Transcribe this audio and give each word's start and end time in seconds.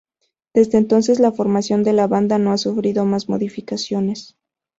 Desde 0.55 0.79
entonces 0.79 1.19
la 1.19 1.31
formación 1.31 1.83
de 1.83 1.93
la 1.93 2.07
banda 2.07 2.39
no 2.39 2.51
ha 2.53 2.57
sufrido 2.57 3.05
más 3.05 3.29
modificaciones. 3.29 4.35